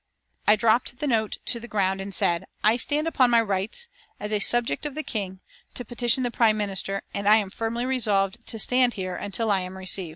I 0.47 0.55
dropped 0.55 0.97
the 0.97 1.05
note 1.05 1.37
to 1.45 1.59
the 1.59 1.67
ground 1.67 2.01
and 2.01 2.11
said: 2.11 2.47
"I 2.63 2.75
stand 2.75 3.07
upon 3.07 3.29
my 3.29 3.39
rights, 3.39 3.87
as 4.19 4.33
a 4.33 4.39
subject 4.39 4.83
of 4.87 4.95
the 4.95 5.03
King, 5.03 5.41
to 5.75 5.85
petition 5.85 6.23
the 6.23 6.31
Prime 6.31 6.57
Minister, 6.57 7.03
and 7.13 7.29
I 7.29 7.35
am 7.35 7.51
firmly 7.51 7.85
resolved 7.85 8.39
to 8.47 8.57
stand 8.57 8.95
here 8.95 9.15
until 9.15 9.51
I 9.51 9.59
am 9.59 9.77
received." 9.77 10.09